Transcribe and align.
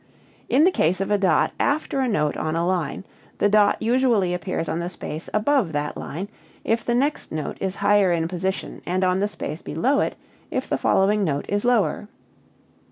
In 0.49 0.63
the 0.63 0.71
case 0.71 0.99
of 0.99 1.11
a 1.11 1.19
dot 1.19 1.51
after 1.59 1.99
a 1.99 2.07
note 2.07 2.35
on 2.35 2.55
a 2.55 2.65
line, 2.65 3.03
the 3.37 3.47
dot 3.47 3.77
usually 3.79 4.33
appears 4.33 4.67
on 4.67 4.79
the 4.79 4.89
space 4.89 5.29
above 5.31 5.73
that 5.73 5.95
line 5.95 6.27
if 6.63 6.83
the 6.83 6.95
next 6.95 7.31
note 7.31 7.59
is 7.61 7.75
higher 7.75 8.11
in 8.11 8.27
position 8.27 8.81
and 8.87 9.03
on 9.03 9.19
the 9.19 9.27
space 9.27 9.61
below 9.61 9.99
it 9.99 10.15
if 10.49 10.67
the 10.67 10.79
following 10.79 11.23
note 11.23 11.45
is 11.49 11.63
lower. 11.65 12.07